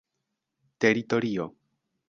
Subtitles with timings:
[0.81, 1.45] teritorio